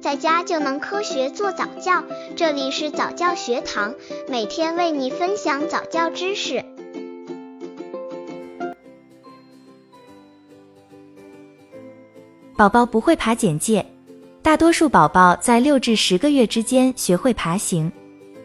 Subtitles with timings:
[0.00, 2.02] 在家就能科学做早教。
[2.34, 3.94] 这里是早教学堂，
[4.28, 6.64] 每天为你分享早教知识。
[12.56, 13.84] 宝宝不会爬简介，
[14.42, 17.92] 大多数宝宝在六至十个月之间学会爬行。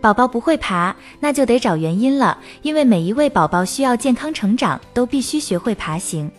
[0.00, 6.30] 宝宝不会爬，那就得找原因了，因为每一位宝宝需要健康成长，都必须学会爬行。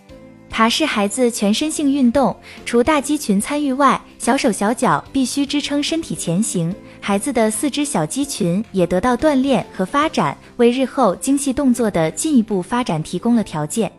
[0.54, 2.33] 爬是孩子全身性运动，
[2.63, 6.73] 除大肌群参与外，小手小脚必须支撑身体前行。
[7.02, 13.91] 孩子的四肢小肌群也得到锻炼和发展，为日后精细动作的进一步发展提供了条件。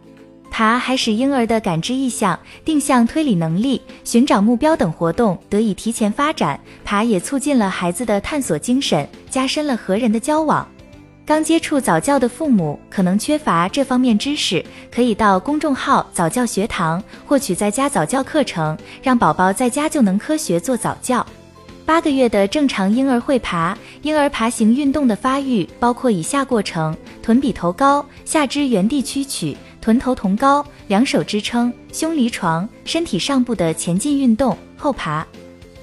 [0.48, 6.58] 爬还使婴儿的感知意向、定向推理能力、寻找目标等活动得以提前发展。
[6.84, 10.64] 爬也促进了孩子的探索精神，加深了和人的交往。
[11.26, 14.62] 刚接触早教的父母可能缺乏这方面知识，
[14.94, 21.24] 可以到公众号早教学堂获取在家早教课程，让宝宝在家就能科学做早教。
[21.86, 35.24] 八个月的正常婴儿会爬，婴儿爬行运动的发育包括以下过程：臀比头高，下肢原地屈曲，臀头同高，两手支撑，胸离床，身体上部的前进运动，后爬；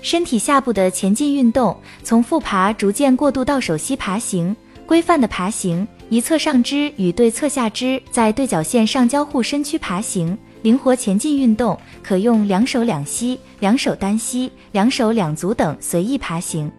[0.03, 4.55] 身体下部的前进运动，从腹爬逐渐过渡到手膝爬行。
[4.91, 16.69] 规范的爬行，一侧上肢与对侧下肢在对角线上交互身躯爬行，灵活前进运动，可用两手两膝、两手单膝、两手两足等随意爬行。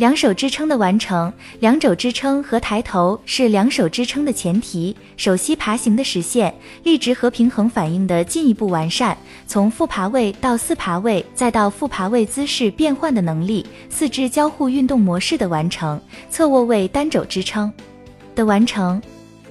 [0.00, 4.96] 两手支撑的完成，两肘支撑和抬头是两手支撑的前提。
[5.18, 9.14] 手膝爬行的实现，立直和平衡反应的进一步完善，
[9.46, 17.70] 从腹爬位到四爬位再到腹爬位姿势变换的能力，四肢交互运动模式的完成，侧卧位单肘支撑
[18.34, 19.02] 的完成。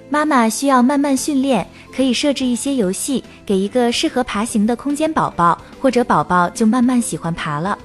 [0.09, 1.64] 妈妈需要慢慢训练，
[1.95, 7.77] 可以设置一些游戏，给一个适合爬行的空间宝宝，或者宝宝就慢慢喜欢爬了。